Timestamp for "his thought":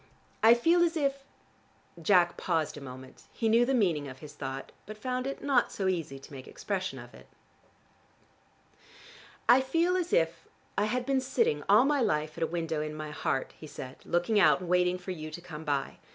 4.17-4.71